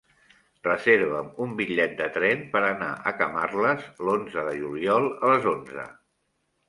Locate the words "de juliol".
4.49-5.11